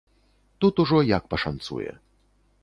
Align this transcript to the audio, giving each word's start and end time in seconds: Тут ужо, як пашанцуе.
Тут 0.63 0.81
ужо, 0.83 1.01
як 1.17 1.27
пашанцуе. 1.35 1.91